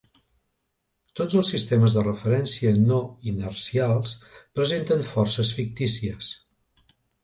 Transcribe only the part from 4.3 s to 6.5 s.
presenten forces fictícies.